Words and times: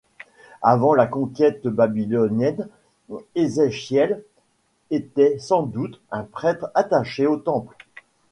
Avant 0.63 0.95
la 0.95 1.05
conquête 1.05 1.67
babylonienne, 1.67 2.67
Ézéchiel 3.35 4.23
était 4.89 5.37
sans 5.37 5.61
doute 5.61 6.01
un 6.09 6.23
prêtre 6.23 6.71
attaché 6.73 7.27
au 7.27 7.37
temple. 7.37 7.75